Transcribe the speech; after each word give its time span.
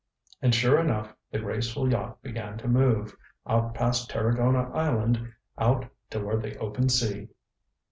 And 0.41 0.55
sure 0.55 0.79
enough, 0.79 1.13
the 1.29 1.37
graceful 1.37 1.91
yacht 1.91 2.23
began 2.23 2.57
to 2.57 2.67
move 2.67 3.15
out 3.45 3.75
past 3.75 4.09
Tarragona 4.09 4.71
Island 4.71 5.31
out 5.59 5.85
toward 6.09 6.41
the 6.41 6.57
open 6.57 6.89
sea. 6.89 7.27